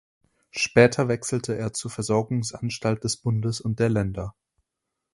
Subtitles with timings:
[0.49, 4.33] Später wechselte er zur Versorgungsanstalt des Bundes und der Länder.